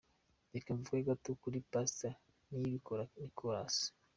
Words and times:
Reka 0.53 0.69
mvuge 0.79 1.01
gato 1.07 1.29
kuri 1.41 1.57
Pastor 1.71 2.13
Niyibikora 2.49 3.03
Nicolas. 3.21 3.75